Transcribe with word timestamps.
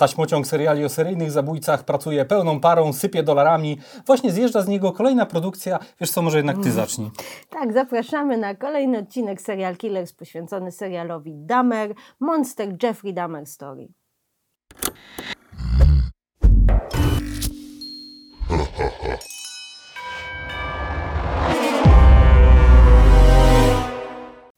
Taśmociąg 0.00 0.46
seriali 0.46 0.84
o 0.84 0.88
seryjnych 0.88 1.30
zabójcach 1.30 1.84
pracuje 1.84 2.24
pełną 2.24 2.60
parą, 2.60 2.92
sypie 2.92 3.22
dolarami. 3.22 3.78
Właśnie 4.06 4.32
zjeżdża 4.32 4.62
z 4.62 4.68
niego 4.68 4.92
kolejna 4.92 5.26
produkcja. 5.26 5.78
Wiesz 6.00 6.10
co, 6.10 6.22
może 6.22 6.36
jednak 6.36 6.56
ty 6.62 6.72
zacznij. 6.72 7.10
Tak, 7.50 7.72
zapraszamy 7.72 8.36
na 8.36 8.54
kolejny 8.54 8.98
odcinek 8.98 9.40
Serial 9.42 9.76
Killers 9.76 10.12
poświęcony 10.12 10.72
serialowi 10.72 11.32
Dahmer, 11.36 11.94
Monster 12.20 12.76
Jeffrey 12.82 13.14
Dahmer 13.14 13.46
Story. 13.46 13.88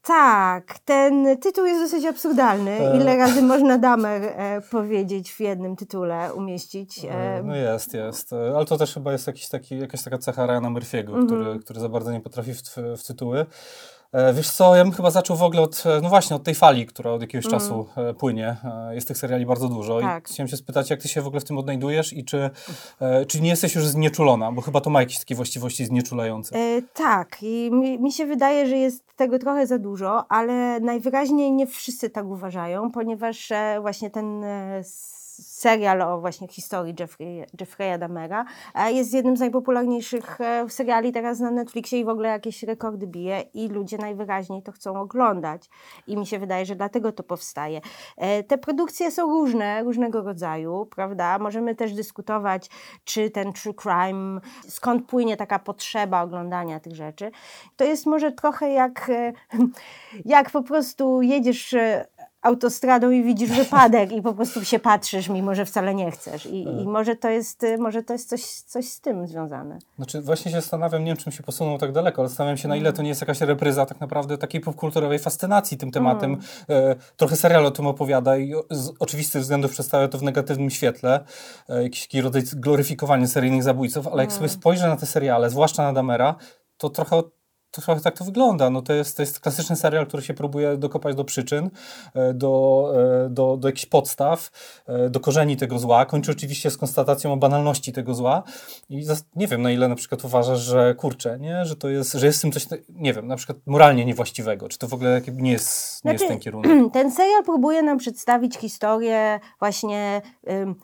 Tak, 0.05 0.79
ten 0.85 1.37
tytuł 1.37 1.65
jest 1.65 1.81
dosyć 1.81 2.05
absurdalny. 2.05 2.77
Ile 2.95 3.17
razy 3.17 3.41
można 3.41 3.77
Dahmer 3.77 4.23
e, 4.23 4.61
powiedzieć 4.71 5.31
w 5.31 5.39
jednym 5.39 5.75
tytule, 5.75 6.33
umieścić? 6.33 7.05
E, 7.09 7.41
No 7.43 7.55
jest, 7.55 7.93
jest. 7.93 8.33
E, 8.33 8.53
Ale 8.55 8.65
to 8.65 8.77
też 8.77 8.93
chyba 8.93 9.11
jest 9.11 9.27
jakiś 9.27 9.49
taki, 9.49 9.79
jakaś 9.79 10.03
taka 10.03 10.17
cecha 10.17 10.45
Ryana 10.45 10.69
Murphy'ego, 10.69 11.25
który, 11.25 11.59
który 11.59 11.79
za 11.79 11.89
bardzo 11.89 12.11
nie 12.11 12.19
potrafi 12.21 12.53
w, 12.53 12.75
w 12.97 13.03
tytuły. 13.07 13.45
E, 14.13 14.33
Wiesz 14.33 14.49
co, 14.49 14.75
ja 14.75 14.83
bym 14.83 14.93
chyba 14.93 15.11
zaczął 15.11 15.37
w 15.37 15.43
ogóle 15.43 15.61
od, 15.61 15.83
e, 15.85 16.01
no 16.01 16.09
właśnie, 16.09 16.35
od 16.35 16.43
tej 16.43 16.55
fali, 16.55 16.85
która 16.85 17.11
od 17.11 17.21
jakiegoś 17.21 17.47
czasu 17.47 17.85
e, 17.95 18.13
płynie. 18.13 18.57
Jest 18.91 19.07
tych 19.07 19.17
seriali 19.17 19.45
bardzo 19.45 19.67
dużo 19.67 20.01
Tak. 20.01 20.29
i 20.29 20.33
chciałem 20.33 20.47
się 20.47 20.57
spytać, 20.57 20.89
jak 20.89 21.01
ty 21.01 21.07
się 21.07 21.21
w 21.21 21.27
ogóle 21.27 21.39
w 21.41 21.43
tym 21.43 21.57
odnajdujesz 21.57 22.13
i 22.13 22.25
czy, 22.25 22.49
czy 23.27 23.41
nie 23.41 23.49
jesteś 23.49 23.75
już 23.75 23.87
znieczulona, 23.87 24.51
bo 24.51 24.61
chyba 24.61 24.81
to 24.81 24.89
ma 24.89 24.99
jakieś 24.99 25.19
takie 25.19 25.35
właściwości 25.35 25.85
znieczulające. 25.85 26.55
E, 26.55 26.81
tak, 26.93 27.37
i 27.41 27.69
mi, 27.71 27.99
mi 27.99 28.11
się 28.11 28.25
wydaje, 28.25 28.67
że 28.67 28.77
jest 28.77 29.03
tego 29.15 29.39
trochę 29.39 29.67
za 29.67 29.79
dużo, 29.79 30.31
ale 30.31 30.79
najwyraźniej 30.79 31.51
nie 31.51 31.67
wszyscy 31.67 32.09
tak 32.09 32.25
uważają, 32.25 32.91
ponieważ 32.91 33.49
właśnie 33.81 34.09
ten 34.09 34.43
serial 35.41 36.01
o 36.01 36.19
właśnie 36.19 36.47
historii 36.47 36.95
Jeffrey, 36.99 37.45
Jeffrey'a 37.61 37.99
Dahmera 37.99 38.45
e, 38.75 38.91
jest 38.91 39.13
jednym 39.13 39.37
z 39.37 39.39
najpopularniejszych 39.39 40.41
e, 40.41 40.69
seriali 40.69 41.11
teraz 41.11 41.39
na 41.39 41.51
Netflixie 41.51 41.99
i 41.99 42.05
w 42.05 42.09
ogóle 42.09 42.29
jakieś 42.29 42.63
rekordy 42.63 43.07
bije 43.07 43.41
i 43.53 43.67
ludzie 43.67 43.97
najwyraźniej 43.97 44.63
to 44.63 44.71
chcą 44.71 44.99
oglądać. 44.99 45.69
I 46.07 46.17
mi 46.17 46.25
się 46.25 46.39
wydaje, 46.39 46.65
że 46.65 46.75
dlatego 46.75 47.11
to 47.11 47.23
powstaje. 47.23 47.81
E, 48.17 48.43
Te 48.43 48.57
produkcje 48.57 49.11
są 49.11 49.29
różne, 49.29 49.83
różnego 49.83 50.21
rodzaju, 50.21 50.87
prawda? 50.95 51.39
Możemy 51.39 51.75
też 51.75 51.93
dyskutować, 51.93 52.69
czy 53.03 53.29
ten 53.29 53.53
true 53.53 53.73
crime, 53.73 54.41
skąd 54.67 55.05
płynie 55.05 55.37
taka 55.37 55.59
potrzeba 55.59 56.21
oglądania 56.21 56.79
tych 56.79 56.95
rzeczy. 56.95 57.31
To 57.75 57.83
jest 57.83 58.05
może 58.05 58.31
trochę 58.31 58.69
jak, 58.69 59.11
jak 60.25 60.49
po 60.49 60.63
prostu 60.63 61.21
jedziesz 61.21 61.75
autostradą 62.43 63.11
i 63.11 63.23
widzisz 63.23 63.49
wypadek 63.63 64.11
i 64.11 64.21
po 64.21 64.33
prostu 64.33 64.65
się 64.65 64.79
patrzysz, 64.79 65.29
mimo 65.29 65.55
że 65.55 65.65
wcale 65.65 65.95
nie 65.95 66.11
chcesz. 66.11 66.45
I, 66.45 66.63
i 66.63 66.87
może 66.87 67.15
to 67.15 67.29
jest, 67.29 67.63
e, 67.63 67.77
może 67.77 68.03
to 68.03 68.13
jest 68.13 68.29
coś, 68.29 68.41
coś 68.45 68.89
z 68.89 69.01
tym 69.01 69.27
związane. 69.27 69.79
Znaczy 69.95 70.21
właśnie 70.21 70.51
się 70.51 70.57
zastanawiam, 70.57 71.01
nie 71.03 71.07
wiem 71.07 71.17
czym 71.17 71.31
się 71.31 71.43
posunął 71.43 71.77
tak 71.77 71.91
daleko, 71.91 72.21
ale 72.21 72.29
zastanawiam 72.29 72.57
się 72.57 72.67
na 72.67 72.75
ile 72.75 72.93
to 72.93 73.01
nie 73.01 73.09
jest 73.09 73.21
jakaś 73.21 73.41
repryza 73.41 73.85
tak 73.85 73.99
naprawdę 73.99 74.37
takiej 74.37 74.61
popkulturowej 74.61 75.19
fascynacji 75.19 75.77
tym 75.77 75.91
tematem. 75.91 76.37
E, 76.69 76.95
trochę 77.17 77.35
serial 77.35 77.65
o 77.65 77.71
tym 77.71 77.87
opowiada 77.87 78.37
i 78.37 78.53
z 78.71 78.91
oczywistych 78.99 79.41
względów 79.41 79.71
przedstawia 79.71 80.07
to 80.07 80.17
w 80.17 80.23
negatywnym 80.23 80.69
świetle, 80.69 81.25
e, 81.69 81.83
jakiś 81.83 82.01
taki 82.01 82.21
rodzaj 82.21 82.43
gloryfikowania 82.53 83.27
seryjnych 83.27 83.63
zabójców, 83.63 84.07
ale 84.07 84.23
jak 84.23 84.31
sobie 84.31 84.49
spojrzę 84.49 84.87
na 84.87 84.97
te 84.97 85.05
seriale, 85.05 85.49
zwłaszcza 85.49 85.83
na 85.83 85.93
Damera, 85.93 86.35
to 86.77 86.89
trochę 86.89 87.21
to 87.73 87.81
trochę 87.81 88.01
tak 88.01 88.17
to 88.17 88.25
wygląda. 88.25 88.69
No 88.69 88.81
to, 88.81 88.93
jest, 88.93 89.17
to 89.17 89.21
jest 89.21 89.39
klasyczny 89.39 89.75
serial, 89.75 90.07
który 90.07 90.23
się 90.23 90.33
próbuje 90.33 90.77
dokopać 90.77 91.15
do 91.15 91.23
przyczyn, 91.23 91.69
e, 92.13 92.33
do, 92.33 92.93
e, 93.25 93.29
do, 93.29 93.57
do 93.57 93.67
jakichś 93.67 93.85
podstaw, 93.85 94.51
e, 94.87 95.09
do 95.09 95.19
korzeni 95.19 95.57
tego 95.57 95.79
zła. 95.79 96.05
Kończy 96.05 96.31
oczywiście 96.31 96.71
z 96.71 96.77
konstatacją 96.77 97.33
o 97.33 97.37
banalności 97.37 97.93
tego 97.93 98.13
zła. 98.13 98.43
I 98.89 99.05
nie 99.35 99.47
wiem, 99.47 99.61
na 99.61 99.71
ile 99.71 99.87
na 99.87 99.95
przykład 99.95 100.25
uważasz, 100.25 100.59
że 100.59 100.95
kurczę, 100.95 101.39
nie? 101.39 101.65
Że 101.65 101.75
to 101.75 101.89
jest, 101.89 102.13
że 102.13 102.25
jest 102.25 102.39
w 102.39 102.41
tym 102.41 102.51
coś, 102.51 102.67
nie 102.89 103.13
wiem, 103.13 103.27
na 103.27 103.35
przykład 103.35 103.57
moralnie 103.65 104.05
niewłaściwego. 104.05 104.69
Czy 104.69 104.77
to 104.77 104.87
w 104.87 104.93
ogóle 104.93 105.21
nie 105.33 105.51
jest, 105.51 106.05
nie 106.05 106.11
jest 106.11 106.25
Znaczy, 106.25 106.27
ten 106.27 106.39
kierunek? 106.39 106.71
Ten 106.93 107.11
serial 107.11 107.43
próbuje 107.43 107.83
nam 107.83 107.97
przedstawić 107.97 108.57
historię 108.57 109.39
właśnie 109.59 110.21
ym, 110.49 110.75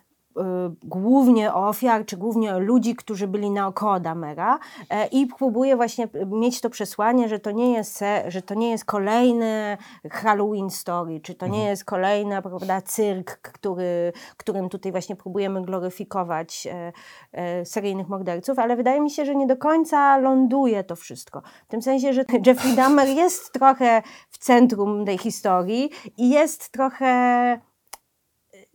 głównie 0.83 1.53
ofiar, 1.53 2.05
czy 2.05 2.17
głównie 2.17 2.59
ludzi, 2.59 2.95
którzy 2.95 3.27
byli 3.27 3.51
naokoło 3.51 3.99
Damera 3.99 4.59
e, 4.89 5.07
i 5.07 5.27
próbuje 5.27 5.75
właśnie 5.75 6.07
mieć 6.27 6.61
to 6.61 6.69
przesłanie, 6.69 7.29
że 7.29 7.39
to 7.39 7.51
nie 7.51 7.73
jest, 7.73 8.03
że 8.27 8.41
to 8.41 8.53
nie 8.53 8.69
jest 8.69 8.85
kolejny 8.85 9.77
Halloween 10.11 10.69
story, 10.69 11.19
czy 11.19 11.35
to 11.35 11.47
nie 11.47 11.65
jest 11.65 11.85
kolejny 11.85 12.41
prawda, 12.41 12.81
cyrk, 12.81 13.37
który, 13.41 14.13
którym 14.37 14.69
tutaj 14.69 14.91
właśnie 14.91 15.15
próbujemy 15.15 15.61
gloryfikować 15.61 16.67
e, 16.67 16.91
e, 17.31 17.65
seryjnych 17.65 18.09
morderców, 18.09 18.59
ale 18.59 18.75
wydaje 18.75 19.01
mi 19.01 19.11
się, 19.11 19.25
że 19.25 19.35
nie 19.35 19.47
do 19.47 19.57
końca 19.57 20.17
ląduje 20.17 20.83
to 20.83 20.95
wszystko. 20.95 21.41
W 21.67 21.71
tym 21.71 21.81
sensie, 21.81 22.13
że 22.13 22.23
Jeffrey 22.45 22.75
Dahmer 22.75 23.07
jest 23.07 23.53
trochę 23.53 24.01
w 24.29 24.37
centrum 24.37 25.05
tej 25.05 25.17
historii 25.17 25.89
i 26.17 26.29
jest 26.29 26.71
trochę 26.71 27.68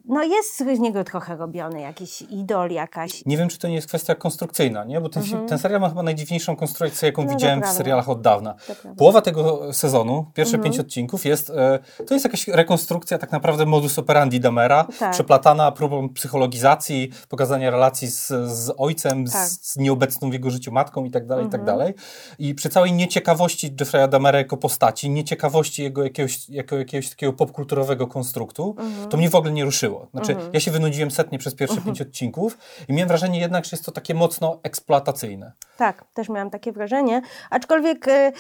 no 0.05 0.23
jest 0.23 0.59
z 0.59 0.79
niego 0.79 1.05
trochę 1.05 1.37
robiony 1.37 1.81
jakiś 1.81 2.23
idol, 2.23 2.71
jakaś. 2.71 3.27
Nie 3.27 3.37
wiem, 3.37 3.49
czy 3.49 3.59
to 3.59 3.69
nie 3.69 3.75
jest 3.75 3.87
kwestia 3.89 4.15
konstrukcyjna, 4.15 4.85
nie? 4.85 5.01
Bo 5.01 5.09
ten, 5.09 5.23
film, 5.23 5.47
ten 5.47 5.59
serial 5.59 5.81
ma 5.81 5.89
chyba 5.89 6.03
najdziwniejszą 6.03 6.57
konstrukcję, 6.57 7.07
jaką 7.07 7.23
Mhm. 7.23 7.35
No, 7.35 7.39
widziałem 7.39 7.63
w 7.63 7.77
serialach 7.77 8.09
od 8.09 8.21
dawna. 8.21 8.55
Połowa 8.99 9.21
tego 9.21 9.73
sezonu, 9.73 10.27
pierwsze 10.35 10.59
pięć 10.59 10.79
odcinków, 10.79 11.25
jest, 11.25 11.51
e, 11.51 11.79
to 12.07 12.15
jest 12.15 12.25
jakaś 12.25 12.49
rekonstrukcja 12.49 13.19
tak 13.19 13.33
naprawdę 13.33 13.67
modus 13.67 13.99
operandi 13.99 14.41
Damera, 14.41 14.87
Tak. 14.99 15.13
przeplatana 15.13 15.73
próbą 15.73 16.09
psychologizacji, 16.09 17.11
pokazania 17.29 17.71
relacji 17.71 18.09
z, 18.09 18.27
z 18.47 18.75
ojcem, 18.77 19.25
Tak. 19.27 19.47
z, 19.49 19.73
z 19.73 19.77
nieobecną 19.77 20.31
w 20.31 20.33
jego 20.33 20.51
życiu 20.51 20.73
matką 20.73 21.05
i 21.05 21.11
tak 21.11 21.27
dalej, 21.27 21.47
i 21.47 21.49
tak 21.49 21.65
dalej. 21.65 21.95
I 22.39 22.55
przy 22.55 22.69
całej 22.69 22.93
nieciekawości 22.93 23.73
Jeffrey'a 23.77 24.09
Damera 24.09 24.39
jako 24.39 24.57
postaci, 24.57 25.11
nieciekawości 25.11 25.83
jego 25.83 26.05
jakiegoś, 26.05 26.49
jako 26.49 26.77
jakiegoś 26.77 27.11
takiego 27.11 27.33
popkulturowego 27.33 28.07
konstruktu, 28.07 28.77
to 29.11 29.17
mnie 29.17 29.31
w 29.31 29.35
ogóle 29.35 29.53
nie 29.53 29.65
ruszyło. 29.65 29.94
Znaczy, 30.11 30.37
ja 30.53 30.61
się 30.61 30.71
wynudziłem 30.71 31.11
setnie 31.11 31.39
przez 31.39 31.55
pierwsze 31.55 31.81
pięć 31.81 32.03
odcinków 32.03 32.59
i 32.89 32.93
miałem 32.93 33.09
wrażenie 33.09 33.41
jednak, 33.41 33.65
że 33.65 33.71
jest 33.73 33.85
to 33.85 33.93
takie 33.93 34.15
mocno 34.15 34.61
eksploatacyjne. 34.63 35.53
Tak, 35.77 36.05
też 36.15 36.29
miałam 36.29 36.51
takie 36.51 36.73
wrażenie. 36.73 37.23
Aczkolwiek 37.51 38.09
y, 38.09 38.33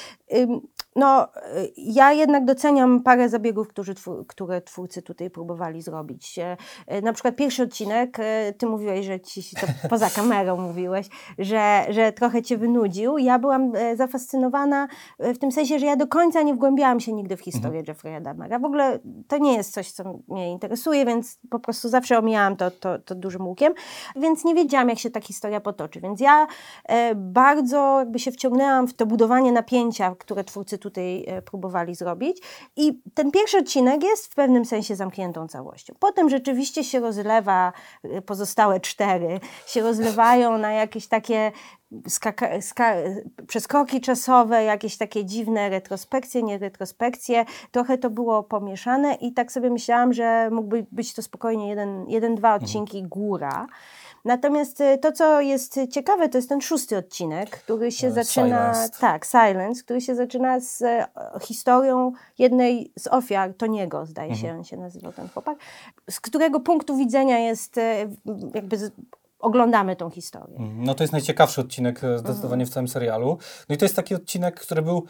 no, 0.96 1.24
y, 1.24 1.72
ja 1.76 2.12
jednak 2.12 2.44
doceniam 2.44 3.02
parę 3.02 3.28
zabiegów, 3.28 3.68
którzy, 3.68 3.94
które 4.26 4.60
twórcy 4.62 5.02
tutaj 5.02 5.30
próbowali 5.30 5.82
zrobić. 5.82 6.38
E, 6.38 6.56
e, 6.86 7.02
Na 7.02 7.12
przykład 7.12 7.36
pierwszy 7.36 7.62
odcinek, 7.62 8.16
e, 8.20 8.52
ty 8.52 8.66
mówiłeś, 8.66 9.06
że 9.06 9.20
ci 9.20 9.56
to 9.60 9.66
poza 9.90 10.10
kamerą 10.10 10.56
mówiłeś, 10.56 11.06
że, 11.38 11.86
że 11.90 12.12
trochę 12.12 12.42
cię 12.42 12.58
wynudził. 12.58 13.18
Ja 13.18 13.38
byłam 13.38 13.72
zafascynowana 13.94 14.88
w 15.18 15.38
tym 15.38 15.52
sensie, 15.52 15.78
że 15.78 15.86
ja 15.86 15.96
do 15.96 16.06
końca 16.06 16.42
nie 16.42 16.54
wgłębiałam 16.54 17.00
się 17.00 17.12
nigdy 17.12 17.36
w 17.36 17.40
historię 17.40 17.82
Jeffrey'a 17.82 18.22
Dahmera. 18.22 18.58
W 18.58 18.64
ogóle 18.64 18.98
to 19.28 19.38
nie 19.38 19.54
jest 19.54 19.72
coś, 19.72 19.92
co 19.92 20.04
mnie 20.28 20.52
interesuje, 20.52 21.06
więc 21.06 21.38
po 21.50 21.58
prostu 21.58 21.88
zawsze 21.88 22.18
omijałam 22.18 22.56
to, 22.56 22.70
to, 22.70 22.98
to 22.98 23.14
dużym 23.14 23.46
łukiem, 23.46 23.72
więc 24.16 24.44
nie 24.44 24.54
wiedziałam, 24.54 24.88
jak 24.88 24.98
się 24.98 25.10
ta 25.10 25.20
historia 25.20 25.60
potoczy. 25.60 26.00
Więc 26.00 26.20
ja 26.20 26.46
bardzo 27.14 27.98
jakby 27.98 28.18
się 28.18 28.32
wciągnęłam 28.32 28.88
w 28.88 28.94
to 28.94 29.06
budowanie 29.06 29.52
napięcia, 29.52 30.14
które 30.18 30.44
twórcy 30.44 30.78
tutaj 30.84 31.24
e, 31.26 31.42
próbowali 31.42 31.94
zrobić. 31.94 32.42
I 32.76 33.02
ten 33.14 33.30
pierwszy 33.30 33.58
odcinek 33.58 34.02
jest 34.02 34.26
w 34.26 34.34
pewnym 34.34 34.64
sensie 34.64 34.96
zamkniętą 34.96 35.48
całością. 35.48 35.94
Potem 35.98 36.30
rzeczywiście 36.30 36.84
się 36.84 37.00
rozlewa, 37.00 37.72
e, 38.02 38.22
pozostałe 38.22 38.80
cztery 38.80 39.40
się 39.66 39.82
rozlewają 39.82 40.58
na 40.58 40.72
jakieś 40.72 41.06
takie 41.06 41.52
skaka, 42.08 42.60
ska, 42.60 42.94
przeskoki 43.46 44.00
czasowe, 44.00 44.64
jakieś 44.64 44.96
takie 44.96 45.24
dziwne 45.24 45.68
retrospekcje, 45.68 46.42
nie 46.42 46.58
retrospekcje. 46.58 47.44
Trochę 47.70 47.98
to 47.98 48.10
było 48.10 48.42
pomieszane 48.42 49.14
i 49.14 49.32
tak 49.32 49.52
sobie 49.52 49.70
myślałam, 49.70 50.12
że 50.12 50.48
mógłby 50.52 50.86
być 50.92 51.14
to 51.14 51.22
spokojnie 51.22 51.68
jeden, 51.68 52.06
jeden 52.08 52.34
dwa 52.34 52.54
odcinki 52.54 53.02
góra. 53.02 53.66
Natomiast 54.24 54.80
e, 54.80 54.98
to, 54.98 55.12
co 55.12 55.40
jest 55.40 55.80
ciekawe, 55.90 56.28
to 56.28 56.38
jest 56.38 56.48
ten 56.48 56.60
szósty 56.60 56.96
odcinek, 56.96 57.50
który 57.50 57.92
się 57.92 58.06
E, 58.06 58.10
zaczyna. 58.12 58.74
Silenced. 58.74 58.98
Tak, 58.98 59.24
Silence, 59.24 59.82
który 59.82 60.00
się 60.00 60.14
zaczyna 60.14 60.60
z 60.60 60.82
e, 60.82 61.06
historią 61.42 62.12
jednej 62.38 62.92
z 62.98 63.06
ofiar 63.06 63.54
Toniego, 63.54 64.06
zdaje 64.06 64.36
się, 64.36 64.52
on 64.52 64.64
się 64.64 64.76
nazywał 64.76 65.12
ten 65.12 65.28
chłopak, 65.28 65.58
z 66.10 66.20
którego 66.20 66.60
punktu 66.60 66.96
widzenia 66.96 67.38
jest 67.38 67.78
e, 67.78 68.08
jakby. 68.54 68.76
Z, 68.78 68.92
oglądamy 69.38 69.96
tą 69.96 70.10
historię. 70.10 70.56
No 70.60 70.94
to 70.94 71.04
jest 71.04 71.12
najciekawszy 71.12 71.60
odcinek 71.60 72.00
zdecydowanie 72.16 72.66
w 72.66 72.70
całym 72.70 72.88
serialu. 72.88 73.38
No 73.68 73.74
i 73.74 73.78
to 73.78 73.84
jest 73.84 73.96
taki 73.96 74.14
odcinek, 74.14 74.60
który 74.60 74.82
był 74.82 75.06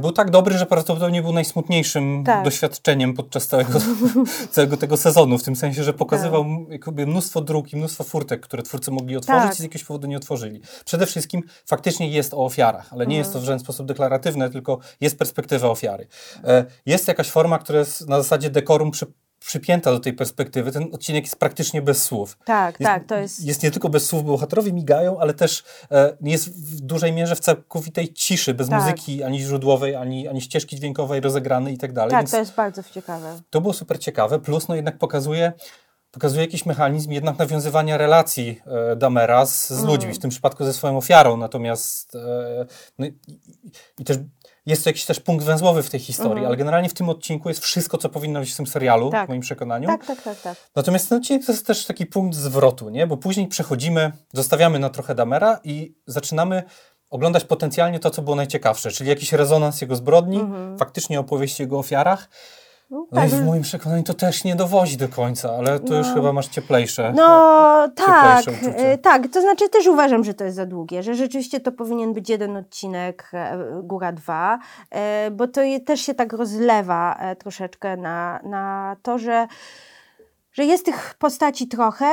był 0.00 0.12
tak 0.12 0.30
dobry, 0.30 0.58
że 0.58 0.66
prawdopodobnie 0.66 1.22
był 1.22 1.32
najsmutniejszym 1.32 2.24
Tak. 2.26 2.44
doświadczeniem 2.44 3.14
podczas 3.14 3.46
całego, 3.46 3.78
całego 4.50 4.76
tego 4.76 4.96
sezonu, 4.96 5.38
w 5.38 5.42
tym 5.42 5.56
sensie, 5.56 5.84
że 5.84 5.92
pokazywał 5.92 6.44
Tak. 6.84 6.96
mnóstwo 7.06 7.40
dróg 7.40 7.72
i 7.72 7.76
mnóstwo 7.76 8.04
furtek, 8.04 8.40
które 8.40 8.62
twórcy 8.62 8.90
mogli 8.90 9.16
otworzyć 9.16 9.42
Tak. 9.44 9.54
i 9.54 9.56
z 9.56 9.60
jakiegoś 9.62 9.84
powodu 9.84 10.06
nie 10.06 10.16
otworzyli. 10.16 10.60
Przede 10.84 11.06
wszystkim 11.06 11.42
faktycznie 11.66 12.08
jest 12.08 12.34
o 12.34 12.44
ofiarach, 12.44 12.92
ale 12.92 13.06
nie 13.06 13.16
jest 13.16 13.32
to 13.32 13.40
w 13.40 13.44
żaden 13.44 13.58
sposób 13.60 13.86
deklaratywne, 13.86 14.50
tylko 14.50 14.78
jest 15.00 15.18
perspektywa 15.18 15.68
ofiary. 15.68 16.06
E, 16.44 16.64
Jest 16.86 17.08
jakaś 17.08 17.30
forma, 17.30 17.58
która 17.58 17.78
jest 17.78 18.08
na 18.08 18.16
zasadzie 18.22 18.50
dekorum 18.50 18.90
przy 18.90 19.06
przypięta 19.46 19.90
do 19.92 20.00
tej 20.00 20.12
perspektywy. 20.12 20.72
Ten 20.72 20.88
odcinek 20.92 21.24
jest 21.24 21.36
praktycznie 21.36 21.82
bez 21.82 22.02
słów. 22.02 22.38
Tak, 22.44 22.80
jest, 22.80 22.88
tak, 22.92 23.06
to 23.06 23.14
jest... 23.18 23.44
Jest 23.44 23.62
nie 23.62 23.70
tylko 23.70 23.88
bez 23.88 24.06
słów, 24.06 24.24
bo 24.24 24.32
bohaterowie 24.32 24.72
migają, 24.72 25.18
ale 25.18 25.34
też 25.34 25.64
e, 25.90 26.16
jest 26.20 26.48
w 26.48 26.80
dużej 26.80 27.12
mierze 27.12 27.36
w 27.36 27.40
całkowitej 27.40 28.12
ciszy, 28.12 28.54
bez 28.54 28.68
Tak. 28.68 28.80
muzyki 28.82 29.22
ani 29.22 29.40
źródłowej, 29.40 29.94
ani, 29.96 30.28
ani 30.28 30.40
ścieżki 30.40 30.76
dźwiękowej 30.76 31.20
rozegranej 31.20 31.74
i 31.74 31.78
tak 31.78 31.92
dalej. 31.92 32.10
Tak, 32.10 32.20
Więc 32.20 32.30
to 32.30 32.38
jest 32.38 32.54
bardzo 32.54 32.82
ciekawe. 32.82 33.40
to 33.50 33.60
było 33.60 33.74
super 33.74 33.98
ciekawe, 33.98 34.38
plus 34.38 34.68
no 34.68 34.74
jednak 34.74 34.98
pokazuje, 34.98 35.52
pokazuje 36.10 36.42
jakiś 36.44 36.66
mechanizm 36.66 37.10
jednak 37.12 37.38
nawiązywania 37.38 37.96
relacji 37.96 38.60
e, 38.92 38.96
Damera 38.96 39.46
z, 39.46 39.68
z 39.68 39.72
Mm. 39.72 39.86
ludźmi, 39.86 40.12
w 40.14 40.18
tym 40.18 40.30
przypadku 40.30 40.64
ze 40.64 40.72
swoją 40.72 40.96
ofiarą, 40.96 41.36
natomiast 41.36 42.14
e, 42.14 42.66
no, 42.98 43.06
i, 43.06 43.14
i 43.98 44.04
też 44.04 44.16
jest 44.66 44.84
to 44.84 44.90
jakiś 44.90 45.04
też 45.04 45.20
punkt 45.20 45.44
węzłowy 45.44 45.82
w 45.82 45.90
tej 45.90 46.00
historii, 46.00 46.32
Mhm. 46.32 46.46
ale 46.46 46.56
generalnie 46.56 46.88
w 46.88 46.94
tym 46.94 47.08
odcinku 47.08 47.48
jest 47.48 47.60
wszystko, 47.62 47.98
co 47.98 48.08
powinno 48.08 48.40
być 48.40 48.52
w 48.52 48.56
tym 48.56 48.66
serialu, 48.66 49.10
Tak. 49.10 49.26
w 49.26 49.28
moim 49.28 49.40
przekonaniu. 49.40 49.86
Tak, 49.88 50.06
tak, 50.06 50.22
tak, 50.22 50.40
tak. 50.40 50.56
Natomiast 50.76 51.08
ten 51.08 51.18
odcinek 51.18 51.46
to 51.46 51.52
jest 51.52 51.66
też 51.66 51.86
taki 51.86 52.06
punkt 52.06 52.36
zwrotu, 52.36 52.90
nie? 52.90 53.06
bo 53.06 53.16
później 53.16 53.46
przechodzimy, 53.48 54.12
zostawiamy 54.32 54.78
na 54.78 54.90
trochę 54.90 55.14
Damera 55.14 55.60
i 55.64 55.94
zaczynamy 56.06 56.62
oglądać 57.10 57.44
potencjalnie 57.44 57.98
to, 58.00 58.10
co 58.10 58.22
było 58.22 58.36
najciekawsze, 58.36 58.90
czyli 58.90 59.10
jakiś 59.10 59.32
rezonans 59.32 59.80
jego 59.80 59.96
zbrodni, 59.96 60.40
faktycznie 60.78 61.20
opowieść 61.20 61.60
o 61.60 61.62
jego 61.62 61.78
ofiarach. 61.78 62.28
No, 62.94 63.06
No 63.12 63.24
i 63.24 63.30
tak. 63.30 63.40
w 63.40 63.44
moim 63.46 63.62
przekonaniu 63.62 64.02
to 64.02 64.14
też 64.14 64.44
nie 64.44 64.56
dowozi 64.56 64.96
do 64.96 65.08
końca, 65.08 65.50
ale 65.58 65.80
to 65.80 65.94
już 65.94 66.06
No. 66.08 66.14
chyba 66.14 66.32
masz 66.32 66.48
cieplejsze. 66.48 67.12
No 67.16 67.88
tak, 67.96 68.44
cieplejsze 68.44 68.76
e, 68.78 68.98
tak, 68.98 69.28
to 69.28 69.40
znaczy 69.40 69.68
też 69.68 69.86
uważam, 69.86 70.24
że 70.24 70.34
to 70.34 70.44
jest 70.44 70.56
za 70.56 70.66
długie, 70.66 71.02
że 71.02 71.14
rzeczywiście 71.14 71.60
to 71.60 71.72
powinien 71.72 72.12
być 72.12 72.28
jeden 72.30 72.56
odcinek, 72.56 73.30
e, 73.32 73.58
góra 73.82 74.12
dwa, 74.12 74.58
e, 74.90 75.30
bo 75.30 75.48
to 75.48 75.60
też 75.86 76.00
się 76.00 76.14
tak 76.14 76.32
rozlewa 76.32 77.18
troszeczkę 77.38 77.96
na, 77.96 78.40
na 78.44 78.96
to, 79.02 79.18
że 79.18 79.46
że 80.52 80.64
jest 80.64 80.84
tych 80.84 81.14
postaci 81.18 81.68
trochę. 81.68 82.06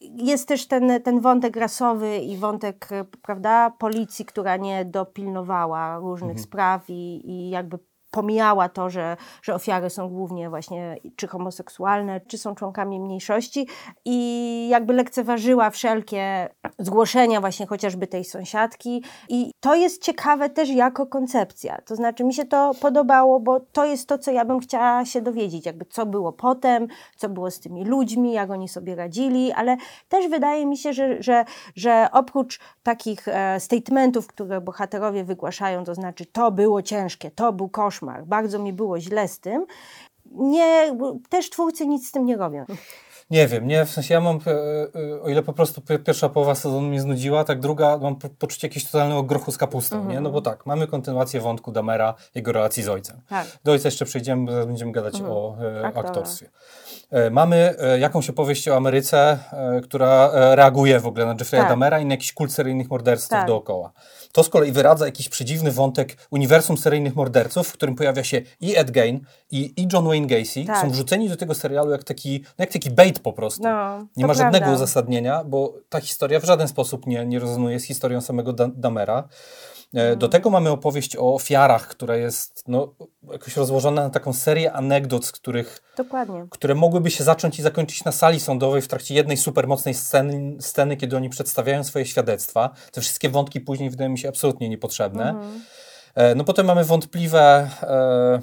Jest 0.00 0.48
też 0.48 0.68
ten, 0.68 1.02
ten 1.02 1.20
wątek 1.20 1.56
rasowy 1.56 2.18
i 2.18 2.36
wątek, 2.36 2.88
prawda, 3.22 3.70
policji, 3.78 4.24
która 4.24 4.56
nie 4.56 4.84
dopilnowała 4.84 5.98
różnych 5.98 6.30
Mhm. 6.30 6.44
spraw 6.44 6.90
i, 6.90 7.30
i 7.30 7.50
jakby 7.50 7.78
pomijała 8.16 8.68
to, 8.68 8.90
że, 8.90 9.16
że 9.42 9.54
ofiary 9.54 9.90
są 9.90 10.08
głównie 10.08 10.50
właśnie 10.50 10.96
czy 11.16 11.26
homoseksualne, 11.28 12.20
czy 12.20 12.38
są 12.38 12.54
członkami 12.54 13.00
mniejszości 13.00 13.68
i 14.04 14.68
jakby 14.70 14.92
lekceważyła 14.92 15.70
wszelkie 15.70 16.48
zgłoszenia 16.78 17.40
właśnie 17.40 17.66
chociażby 17.66 18.06
tej 18.06 18.24
sąsiadki. 18.24 19.04
I 19.28 19.50
to 19.60 19.74
jest 19.74 20.02
ciekawe 20.02 20.50
też 20.50 20.68
jako 20.68 21.06
koncepcja, 21.06 21.78
to 21.84 21.96
znaczy 21.96 22.24
mi 22.24 22.34
się 22.34 22.44
to 22.44 22.72
podobało, 22.80 23.40
bo 23.40 23.60
to 23.60 23.84
jest 23.84 24.08
to, 24.08 24.18
co 24.18 24.30
ja 24.30 24.44
bym 24.44 24.60
chciała 24.60 25.04
się 25.04 25.20
dowiedzieć, 25.20 25.66
jakby 25.66 25.84
co 25.84 26.06
było 26.06 26.32
potem, 26.32 26.86
co 27.16 27.28
było 27.28 27.50
z 27.50 27.60
tymi 27.60 27.84
ludźmi, 27.84 28.32
jak 28.32 28.50
oni 28.50 28.68
sobie 28.68 28.94
radzili, 28.94 29.52
ale 29.52 29.76
też 30.08 30.28
wydaje 30.28 30.66
mi 30.66 30.76
się, 30.76 30.92
że, 30.92 31.22
że, 31.22 31.44
że 31.74 32.08
oprócz 32.12 32.60
takich 32.82 33.28
e, 33.28 33.60
statementów, 33.60 34.26
które 34.26 34.60
bohaterowie 34.60 35.24
wygłaszają, 35.24 35.84
to 35.84 35.94
znaczy 35.94 36.26
to 36.26 36.52
było 36.52 36.82
ciężkie, 36.82 37.30
to 37.30 37.52
był 37.52 37.68
koszmar, 37.68 38.05
bardzo 38.26 38.58
mi 38.58 38.72
było 38.72 39.00
źle 39.00 39.28
z 39.28 39.40
tym, 39.40 39.66
nie, 40.32 40.96
też 41.28 41.50
twórcy 41.50 41.86
nic 41.86 42.08
z 42.08 42.12
tym 42.12 42.24
nie 42.24 42.36
robią. 42.36 42.64
Nie 43.30 43.48
wiem, 43.48 43.66
nie, 43.66 43.84
w 43.84 43.90
sensie 43.90 44.14
ja 44.14 44.20
mam, 44.20 44.38
e, 44.46 44.50
e, 44.50 45.22
o 45.22 45.28
ile 45.28 45.42
po 45.42 45.52
prostu 45.52 45.80
pi- 45.80 45.98
pierwsza 45.98 46.28
połowa 46.28 46.54
sezonu 46.54 46.88
mnie 46.88 47.00
znudziła, 47.00 47.44
tak 47.44 47.60
druga 47.60 47.98
mam 47.98 48.16
po, 48.16 48.28
poczucie 48.28 48.66
jakiegoś 48.68 48.90
totalnego 48.90 49.22
grochu 49.22 49.52
z 49.52 49.58
kapustą, 49.58 50.04
nie? 50.08 50.20
No 50.20 50.30
bo 50.30 50.40
tak, 50.40 50.66
mamy 50.66 50.86
kontynuację 50.86 51.40
wątku 51.40 51.72
Damera, 51.72 52.14
jego 52.34 52.52
relacji 52.52 52.82
z 52.82 52.88
ojcem. 52.88 53.20
Tak. 53.28 53.46
Do 53.64 53.72
ojca 53.72 53.88
jeszcze 53.88 54.04
przejdziemy, 54.04 54.46
bo 54.46 54.52
zaraz 54.52 54.66
będziemy 54.66 54.92
gadać 54.92 55.20
o 55.20 55.56
e, 55.62 55.86
Aktora. 55.86 56.08
aktorstwie. 56.08 56.50
E, 57.10 57.30
mamy 57.30 57.74
e, 57.78 57.98
jakąś 57.98 58.30
opowieść 58.30 58.68
o 58.68 58.76
Ameryce, 58.76 59.38
która 59.82 60.30
reaguje 60.54 61.00
w 61.00 61.06
ogóle 61.06 61.26
na 61.26 61.34
Jeffrey'a 61.34 61.56
Tak. 61.60 61.68
Damera 61.68 62.00
i 62.00 62.06
na 62.06 62.14
jakiś 62.14 62.32
kult 62.32 62.52
seryjnych 62.52 62.90
morderstw 62.90 63.28
Tak. 63.28 63.46
dookoła. 63.46 63.92
To 64.32 64.42
z 64.42 64.48
kolei 64.48 64.72
wyradza 64.72 65.06
jakiś 65.06 65.28
przedziwny 65.28 65.70
wątek 65.72 66.16
uniwersum 66.30 66.78
seryjnych 66.78 67.16
morderców, 67.16 67.68
w 67.68 67.72
którym 67.72 67.94
pojawia 67.94 68.24
się 68.24 68.42
i 68.60 68.76
Ed 68.76 68.90
Gein, 68.90 69.20
i, 69.50 69.72
i 69.82 69.88
John 69.92 70.04
Wayne 70.06 70.26
Gacy. 70.26 70.64
Tak. 70.64 70.80
Są 70.80 70.90
wrzuceni 70.90 71.28
do 71.28 71.36
tego 71.36 71.54
serialu 71.54 71.90
jak 71.90 72.04
taki, 72.04 72.40
no 72.42 72.62
jak 72.62 72.72
taki 72.72 72.90
bait 72.90 73.15
po 73.18 73.32
prostu. 73.32 73.62
No, 73.62 74.06
nie 74.16 74.26
ma 74.26 74.34
żadnego 74.34 74.58
prawda. 74.58 74.74
uzasadnienia, 74.74 75.44
bo 75.44 75.74
ta 75.88 76.00
historia 76.00 76.40
w 76.40 76.44
żaden 76.44 76.68
sposób 76.68 77.06
nie, 77.06 77.26
nie 77.26 77.38
rezonuje 77.38 77.80
z 77.80 77.84
historią 77.84 78.20
samego 78.20 78.52
da 78.52 78.68
Damera. 78.74 79.18
E, 79.18 79.26
Mhm. 79.94 80.18
Do 80.18 80.28
tego 80.28 80.50
mamy 80.50 80.70
opowieść 80.70 81.16
o 81.16 81.34
ofiarach, 81.34 81.88
która 81.88 82.16
jest 82.16 82.64
no, 82.68 82.94
jakoś 83.32 83.56
rozłożona 83.56 84.02
na 84.02 84.10
taką 84.10 84.32
serię 84.32 84.72
anegdot, 84.72 85.24
z 85.26 85.32
których 85.32 85.82
Dokładnie. 85.96 86.46
które 86.50 86.74
mogłyby 86.74 87.10
się 87.10 87.24
zacząć 87.24 87.58
i 87.58 87.62
zakończyć 87.62 88.04
na 88.04 88.12
sali 88.12 88.40
sądowej 88.40 88.82
w 88.82 88.88
trakcie 88.88 89.14
jednej 89.14 89.36
supermocnej 89.36 89.94
sceny, 89.94 90.56
sceny, 90.60 90.96
kiedy 90.96 91.16
oni 91.16 91.28
przedstawiają 91.28 91.84
swoje 91.84 92.06
świadectwa. 92.06 92.70
Te 92.92 93.00
wszystkie 93.00 93.28
wątki 93.28 93.60
później 93.60 93.90
wydają 93.90 94.10
mi 94.10 94.18
się 94.18 94.28
absolutnie 94.28 94.68
niepotrzebne. 94.68 95.34
E, 96.14 96.34
No 96.34 96.44
potem 96.44 96.66
mamy 96.66 96.84
wątpliwe, 96.84 97.70
e, 97.82 98.40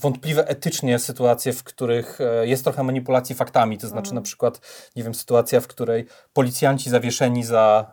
wątpliwe 0.00 0.48
etycznie 0.48 0.98
sytuacje, 0.98 1.52
w 1.52 1.64
których 1.64 2.20
e, 2.20 2.46
jest 2.46 2.64
trochę 2.64 2.82
manipulacji 2.82 3.34
faktami. 3.34 3.78
To 3.78 3.88
znaczy 3.88 4.14
na 4.14 4.20
przykład, 4.22 4.60
nie 4.96 5.02
wiem, 5.02 5.14
sytuacja, 5.14 5.60
w 5.60 5.66
której 5.66 6.06
policjanci 6.32 6.90
zawieszeni 6.90 7.44
za... 7.44 7.90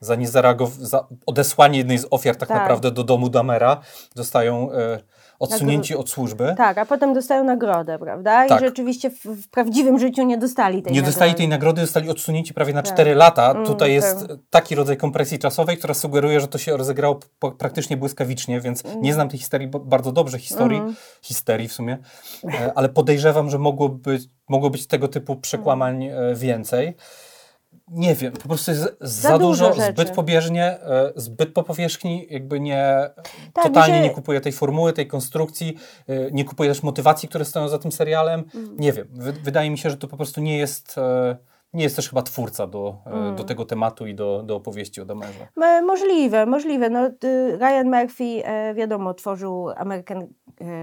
Za, 0.00 0.14
niezareagow- 0.16 0.70
za 0.80 1.06
odesłanie 1.26 1.78
jednej 1.78 1.98
z 1.98 2.06
ofiar 2.10 2.36
tak, 2.36 2.48
Tak. 2.48 2.58
naprawdę 2.58 2.90
do 2.90 3.04
domu 3.04 3.28
Damera 3.28 3.80
zostają 4.14 4.72
e, 4.72 4.98
odsunięci 5.38 5.96
od 5.96 6.10
służby. 6.10 6.54
Tak, 6.56 6.78
a 6.78 6.86
potem 6.86 7.14
dostają 7.14 7.44
nagrodę, 7.44 7.98
prawda? 7.98 8.46
I 8.46 8.48
Tak. 8.48 8.60
rzeczywiście 8.60 9.10
w, 9.10 9.24
w 9.24 9.50
prawdziwym 9.50 9.98
życiu 9.98 10.22
nie 10.22 10.38
dostali 10.38 10.82
tej 10.82 10.92
Nie 10.92 10.98
nagrody. 11.00 11.06
dostali 11.12 11.34
tej 11.34 11.48
nagrody, 11.48 11.80
zostali 11.80 12.10
odsunięci 12.10 12.54
prawie 12.54 12.72
na 12.72 12.82
Tak. 12.82 12.92
4 12.94 13.14
lata. 13.14 13.50
Mm, 13.50 13.66
Tutaj 13.66 13.92
jest 13.92 14.28
tak. 14.28 14.36
taki 14.50 14.74
rodzaj 14.74 14.96
kompresji 14.96 15.38
czasowej, 15.38 15.76
która 15.78 15.94
sugeruje, 15.94 16.40
że 16.40 16.48
to 16.48 16.58
się 16.58 16.76
rozegrało 16.76 17.20
po, 17.38 17.52
praktycznie 17.52 17.96
błyskawicznie, 17.96 18.60
więc 18.60 18.84
Mm. 18.84 19.02
nie 19.02 19.14
znam 19.14 19.28
tej 19.28 19.38
historii 19.38 19.68
bo- 19.68 19.80
bardzo 19.80 20.12
dobrze, 20.12 20.38
historii, 20.38 20.82
histerii 21.22 21.68
w 21.68 21.72
sumie, 21.72 21.98
e, 22.44 22.72
ale 22.74 22.88
podejrzewam, 22.88 23.50
że 23.50 23.58
mogło 23.58 23.88
być, 23.88 24.22
mogło 24.48 24.70
być 24.70 24.86
tego 24.86 25.08
typu 25.08 25.36
przekłamań 25.36 26.04
Mm. 26.06 26.32
e, 26.32 26.34
więcej. 26.34 26.96
Nie 27.90 28.14
wiem, 28.14 28.32
po 28.32 28.48
prostu 28.48 28.70
jest 28.70 28.82
za, 28.82 28.88
Za 29.00 29.38
dużo, 29.38 29.68
dużo 29.70 29.82
zbyt 29.82 30.10
pobieżnie, 30.10 30.64
e, 30.64 31.12
zbyt 31.16 31.52
po 31.54 31.62
powierzchni, 31.62 32.26
jakby 32.30 32.60
nie, 32.60 33.10
Tak, 33.52 33.64
totalnie 33.64 33.94
się- 33.96 34.02
nie 34.02 34.10
kupuję 34.10 34.40
tej 34.40 34.52
formuły, 34.52 34.92
tej 34.92 35.06
konstrukcji, 35.06 35.76
e, 36.08 36.30
nie 36.30 36.44
kupuję 36.44 36.70
też 36.70 36.82
motywacji, 36.82 37.28
które 37.28 37.44
stoją 37.44 37.68
za 37.68 37.78
tym 37.78 37.92
serialem. 37.92 38.44
Mm. 38.54 38.76
Nie 38.78 38.92
wiem, 38.92 39.06
wy, 39.12 39.32
wydaje 39.32 39.70
mi 39.70 39.78
się, 39.78 39.90
że 39.90 39.96
to 39.96 40.08
po 40.08 40.16
prostu 40.16 40.40
nie 40.40 40.58
jest, 40.58 40.98
e, 40.98 41.36
nie 41.72 41.82
jest 41.84 41.96
też 41.96 42.08
chyba 42.08 42.22
twórca 42.22 42.66
do, 42.66 42.96
Mm. 43.06 43.36
do 43.36 43.44
tego 43.44 43.64
tematu 43.64 44.06
i 44.06 44.14
do, 44.14 44.42
do 44.42 44.56
opowieści 44.56 45.00
o 45.00 45.04
Damerze. 45.04 45.48
Możliwe, 45.86 46.46
możliwe. 46.46 46.90
No, 46.90 47.06
y, 47.24 47.56
Ryan 47.58 47.84
Murphy, 47.90 48.42
wiadomo, 48.74 49.14
tworzył 49.14 49.68
American 49.76 50.26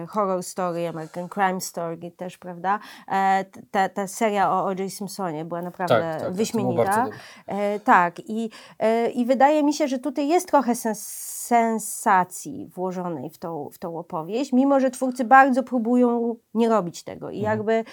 Horror 0.09 0.43
Story, 0.43 0.87
American 0.87 1.29
Crime 1.29 1.61
Story 1.61 2.11
też, 2.17 2.37
prawda? 2.37 2.79
E, 3.11 3.45
Ta, 3.71 3.89
ta 3.89 4.07
seria 4.07 4.51
o 4.51 4.65
O.J. 4.65 4.89
Simpsonie 4.93 5.45
była 5.45 5.61
naprawdę 5.61 5.95
Tak, 5.95 6.13
tak, 6.13 6.21
tak, 6.21 6.33
wyśmienita. 6.33 7.07
E, 7.47 7.79
tak, 7.79 8.19
i, 8.19 8.49
e, 8.79 9.09
i 9.09 9.25
wydaje 9.25 9.63
mi 9.63 9.73
się, 9.73 9.87
że 9.87 9.99
tutaj 9.99 10.27
jest 10.27 10.47
trochę 10.47 10.75
sens 10.75 11.35
sensacji 11.45 12.67
włożonej 12.75 13.29
w 13.29 13.37
tą, 13.37 13.69
w 13.73 13.77
tą 13.77 13.97
opowieść, 13.97 14.53
mimo 14.53 14.79
że 14.79 14.91
twórcy 14.91 15.25
bardzo 15.25 15.63
próbują 15.63 16.35
nie 16.53 16.69
robić 16.69 17.03
tego. 17.03 17.29
I 17.29 17.39
Mhm. 17.39 17.57
jakby 17.57 17.83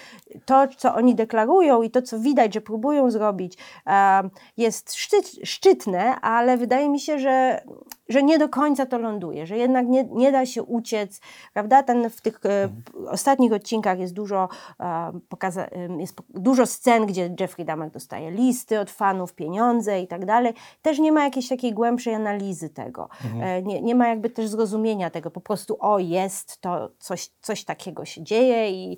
to, 0.45 0.67
co 0.77 0.95
oni 0.95 1.15
deklarują 1.15 1.81
i 1.81 1.89
to, 1.91 2.01
co 2.01 2.19
widać, 2.19 2.53
że 2.53 2.61
próbują 2.61 3.11
zrobić, 3.11 3.57
e, 3.87 4.29
jest 4.57 4.93
szczyt, 4.93 5.31
szczytne, 5.43 6.21
ale 6.21 6.57
wydaje 6.57 6.89
mi 6.89 6.99
się, 6.99 7.19
że, 7.19 7.63
że 8.09 8.23
nie 8.23 8.39
do 8.39 8.49
końca 8.49 8.85
to 8.85 8.97
ląduje, 8.97 9.47
że 9.47 9.57
jednak 9.57 9.87
nie, 9.87 10.03
nie 10.03 10.31
da 10.31 10.45
się 10.45 10.63
uciec, 10.63 11.21
prawda? 11.53 11.83
Ten, 11.83 12.09
w 12.09 12.21
tych 12.21 12.35
e, 12.35 12.39
p- 12.39 13.09
ostatnich 13.09 13.53
odcinkach 13.53 13.99
jest 13.99 14.13
dużo, 14.13 14.49
e, 14.79 15.11
pokaza- 15.29 15.67
em, 15.71 15.99
jest 15.99 16.15
dużo 16.29 16.65
scen, 16.65 17.05
gdzie 17.05 17.35
Jeffrey 17.39 17.65
Dahmer 17.65 17.91
dostaje 17.91 18.31
listy 18.31 18.79
od 18.79 18.91
fanów, 18.91 19.33
pieniądze 19.33 20.01
i 20.01 20.07
tak 20.07 20.25
dalej. 20.25 20.53
Też 20.81 20.99
nie 20.99 21.11
ma 21.11 21.23
jakiejś 21.23 21.47
takiej 21.49 21.73
głębszej 21.73 22.13
analizy 22.15 22.69
tego. 22.69 23.09
E, 23.41 23.61
nie, 23.61 23.81
nie 23.81 23.95
ma 23.95 24.07
jakby 24.07 24.29
też 24.29 24.47
zrozumienia 24.47 25.09
tego. 25.09 25.31
Po 25.31 25.41
prostu 25.41 25.77
o, 25.79 25.99
jest 25.99 26.61
to, 26.61 26.89
coś, 26.99 27.29
coś 27.41 27.63
takiego 27.65 28.05
się 28.05 28.23
dzieje 28.23 28.71
i 28.71 28.97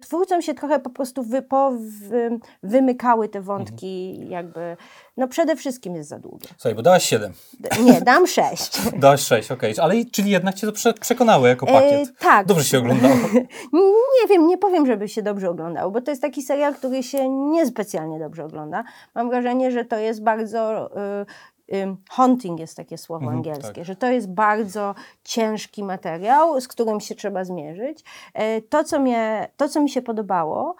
twórcom 0.00 0.42
się 0.42 0.54
trochę 0.54 0.80
po 0.80 0.90
prostu 0.90 1.22
wy, 1.22 1.42
po, 1.42 1.72
wy, 2.08 2.38
wymykały 2.62 3.28
te 3.28 3.40
wątki 3.40 4.18
jakby, 4.28 4.76
no 5.16 5.28
przede 5.28 5.56
wszystkim 5.56 5.96
jest 5.96 6.08
za 6.08 6.18
długie. 6.18 6.48
Słuchaj, 6.56 6.74
bo 6.74 6.82
dałaś 6.82 7.04
7, 7.04 7.32
D- 7.60 7.68
Nie, 7.82 8.00
dam 8.00 8.26
sześć. 8.26 8.78
dałaś 8.98 9.20
6, 9.20 9.50
okej, 9.52 9.74
ale 9.80 9.96
i- 9.96 10.10
czyli 10.10 10.30
jednak 10.30 10.54
cię 10.54 10.66
to 10.66 10.72
prze, 10.72 10.94
przekonało 10.94 11.46
jako 11.46 11.66
pakiet. 11.66 12.08
E, 12.08 12.12
tak. 12.18 12.46
Dobrze 12.46 12.64
się 12.64 12.78
oglądało. 12.78 13.14
Nie 14.22 14.28
wiem, 14.28 14.46
nie 14.46 14.58
powiem, 14.58 14.86
żeby 14.86 15.08
się 15.08 15.22
dobrze 15.22 15.50
oglądał, 15.50 15.92
bo 15.92 16.00
to 16.00 16.10
jest 16.10 16.22
taki 16.22 16.42
serial, 16.42 16.74
który 16.74 17.02
się 17.02 17.28
niespecjalnie 17.28 18.18
dobrze 18.18 18.44
ogląda. 18.44 18.84
Mam 19.14 19.30
wrażenie, 19.30 19.70
że 19.70 19.84
to 19.84 19.96
jest 19.98 20.22
bardzo. 20.22 20.90
y, 21.22 21.26
ym, 21.74 21.96
haunting 22.10 22.60
jest 22.60 22.76
takie 22.76 22.98
słowo 22.98 23.24
Mhm, 23.24 23.36
angielskie, 23.36 23.74
tak. 23.74 23.84
że 23.84 23.96
to 23.96 24.06
jest 24.06 24.30
bardzo 24.30 24.94
ciężki 25.24 25.84
materiał, 25.84 26.60
z 26.60 26.68
którym 26.68 27.00
się 27.00 27.14
trzeba 27.14 27.44
zmierzyć. 27.44 28.04
E, 28.34 28.62
To, 28.62 28.84
co, 28.84 29.00
mnie, 29.00 29.48
to, 29.56 29.68
co 29.68 29.80
mi 29.80 29.90
się 29.90 30.02
podobało, 30.02 30.76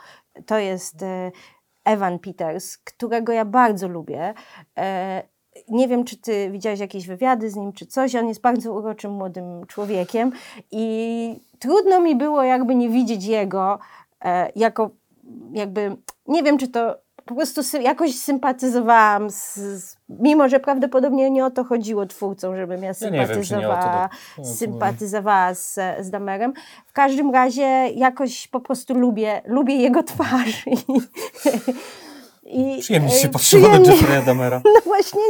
to 0.47 0.59
jest 0.59 1.03
e, 1.03 1.33
Evan 1.85 2.19
Peters, 2.19 2.79
którego 2.79 3.33
ja 3.33 3.45
bardzo 3.45 3.89
lubię. 3.89 4.35
E, 4.79 5.23
Nie 5.69 5.89
wiem, 5.89 6.05
czy 6.05 6.17
ty 6.17 6.51
widziałeś 6.51 6.81
jakieś 6.81 7.07
wywiady 7.07 7.51
z 7.51 7.57
nim, 7.57 7.73
czy 7.73 7.87
coś. 7.87 8.15
On 8.15 8.29
jest 8.29 8.41
bardzo 8.41 8.73
uroczym 8.73 9.13
młodym 9.13 9.67
człowiekiem 9.67 10.33
i 10.71 11.41
trudno 11.59 12.01
mi 12.01 12.17
było 12.17 12.43
jakby 12.43 12.75
nie 12.75 12.89
widzieć 12.89 13.25
jego 13.25 13.79
jako 14.57 14.91
jakby, 15.53 15.97
nie 16.29 16.43
wiem, 16.43 16.59
czy 16.59 16.69
to 16.69 16.97
po 17.27 17.35
prostu 17.35 17.63
sy- 17.63 17.83
jakoś 17.83 18.15
sympatyzowałam, 18.19 19.31
z, 19.31 19.55
z, 19.55 19.97
mimo 20.09 20.49
że 20.49 20.61
prawdopodobnie 20.61 21.31
nie 21.31 21.45
o 21.45 21.51
to 21.51 21.65
chodziło 21.65 22.07
twórcom, 22.07 22.57
żebym 22.57 22.83
ja 22.83 22.93
Ja 23.01 23.11
nie 23.11 23.19
wiem, 23.19 23.27
sympatyzowała, 23.29 24.09
do- 24.37 24.43
do- 24.43 24.49
sympatyzowała 24.49 25.55
z, 25.55 25.75
z 26.01 26.11
Damerem. 26.11 26.53
W 26.87 26.93
każdym 26.93 27.31
razie 27.31 27.63
jakoś 27.95 28.49
po 28.49 28.61
prostu 28.61 28.95
lubię, 28.95 29.43
lubię 29.47 29.77
jego 29.77 30.03
twarz. 30.03 30.67
I, 30.67 30.77
i, 32.47 32.81
Przyjemnie 32.81 33.15
e, 33.15 33.19
się 33.19 33.29
patrzyło 33.29 33.69
na 33.69 33.79
Jeffrey'a 33.79 34.25
Dahmera. 34.25 34.61
no 34.75 34.81
właśnie, 34.85 35.23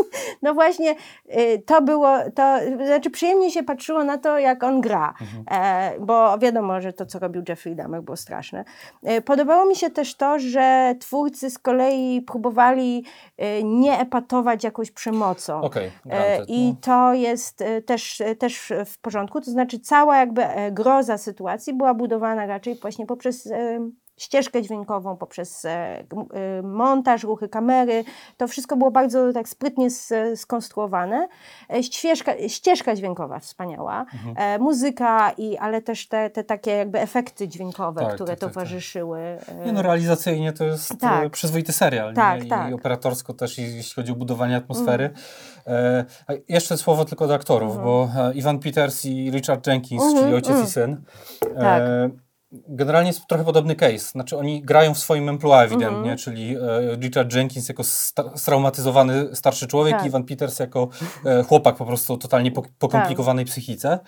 no 0.42 0.54
właśnie 0.54 0.94
y, 1.37 1.62
to 1.66 1.82
było, 1.82 2.18
to 2.35 2.58
znaczy 2.87 3.11
przyjemnie 3.11 3.50
się 3.50 3.62
patrzyło 3.62 4.04
na 4.04 4.18
to, 4.18 4.38
jak 4.38 4.62
on 4.62 4.80
gra, 4.80 5.14
e, 5.50 6.00
bo 6.00 6.38
wiadomo, 6.38 6.80
że 6.80 6.92
to, 6.92 7.06
co 7.06 7.18
robił 7.18 7.42
Jeffrey 7.49 7.76
Dahmer 7.76 8.02
było 8.02 8.16
straszne. 8.16 8.64
E, 9.02 9.23
podobało 9.23 9.66
mi 9.66 9.76
się 9.76 9.90
też 9.90 10.14
to, 10.14 10.38
że 10.38 10.94
twórcy 11.00 11.50
z 11.50 11.58
kolei 11.58 12.23
próbowali 12.23 13.04
e, 13.37 13.62
nie 13.62 13.99
epatować 13.99 14.64
jakąś 14.64 14.90
przemocą. 14.90 15.64
E, 15.64 15.70
granted, 15.70 16.49
I 16.49 16.68
no. 16.68 16.76
to 16.80 17.14
jest 17.14 17.62
e, 17.62 17.82
też, 17.82 18.20
e, 18.20 18.37
też 18.37 18.73
w 18.87 18.99
porządku, 18.99 19.40
to 19.40 19.50
znaczy 19.50 19.80
cała 19.80 20.18
jakby 20.18 20.44
e, 20.44 20.73
groza 20.73 21.18
sytuacji 21.18 21.75
była 21.75 21.94
budowana 21.94 22.46
raczej 22.46 22.75
właśnie 22.75 23.06
poprzez 23.06 23.46
e, 23.46 23.90
ścieżkę 24.16 24.62
dźwiękową, 24.62 25.16
poprzez 25.16 25.64
e, 25.64 25.68
e, 25.70 26.04
montaż, 26.62 27.23
ruchy 27.25 27.49
kamery. 27.49 28.04
To 28.37 28.49
wszystko 28.49 28.76
było 28.76 28.90
bardzo 28.90 29.32
tak 29.32 29.49
sprytnie 29.49 29.88
skonstruowane. 30.37 31.28
E, 31.75 31.82
Ścieżka, 31.82 32.32
ścieżka 32.49 32.94
dźwiękowa 32.94 33.38
wspaniała, 33.38 34.00
Mhm. 34.14 34.35
e, 34.38 34.58
muzyka, 34.64 35.30
i, 35.38 35.56
ale 35.56 35.82
też 35.82 36.08
te, 36.08 36.30
te 36.30 36.44
takie 36.44 36.70
jakby 36.70 37.00
efekty 37.00 37.49
dźwiękowe, 37.49 38.00
Tak, 38.00 38.14
które 38.14 38.28
tak, 38.32 38.38
tak, 38.38 38.49
tak. 38.49 38.54
towarzyszyły. 38.54 39.18
e, 39.20 39.64
Nie 39.66 39.73
no, 39.73 39.82
realizacyjnie 39.82 40.52
to 40.52 40.64
jest 40.64 41.00
Tak. 41.00 41.25
e, 41.25 41.30
przyzwoity 41.30 41.73
serial. 41.73 42.14
Tak, 42.14 42.40
nie? 42.40 42.46
I, 42.46 42.50
tak. 42.50 42.70
I 42.70 42.75
operatorsko 42.75 43.35
też, 43.35 43.58
jeśli 43.58 43.94
chodzi 43.94 44.12
o 44.12 44.14
budowanie 44.16 44.56
atmosfery. 44.56 45.11
E, 45.66 46.04
a 46.26 46.32
jeszcze 46.49 46.76
słowo 46.76 47.04
tylko 47.04 47.26
do 47.26 47.35
aktorów, 47.35 47.76
bo 47.76 48.08
e, 48.16 48.35
Ivan 48.35 48.58
Peters 48.58 49.04
i 49.04 49.30
Richard 49.30 49.66
Jenkins, 49.66 50.02
Mhm, 50.02 50.23
czyli 50.23 50.35
ojciec 50.35 50.50
mhm. 50.50 50.66
i 50.66 50.70
syn. 50.70 51.02
Tak. 51.40 51.82
Generalnie 52.69 53.09
jest 53.11 53.27
trochę 53.29 53.45
podobny 53.45 53.75
case. 53.77 53.99
Znaczy 53.99 54.37
oni 54.39 54.63
grają 54.63 54.95
w 54.95 54.99
swoim 54.99 55.29
emploi 55.29 55.65
ewidentnie, 55.65 55.99
Mhm. 55.99 56.19
czyli 56.19 56.57
e, 56.57 56.97
Richard 57.01 57.35
Jenkins 57.35 57.69
jako 57.69 57.85
sta- 57.85 58.37
straumatyzowany 58.37 59.37
starszy 59.37 59.67
człowiek, 59.67 59.97
Tak. 59.97 60.07
Ivan 60.07 60.25
Peters 60.25 60.59
jako 60.59 60.89
e, 61.25 61.43
chłopak 61.43 61.77
po 61.77 61.85
prostu 61.87 62.17
totalnie 62.19 62.53
po, 62.53 62.63
pokomplikowanej 62.79 63.45
psychice. 63.45 63.99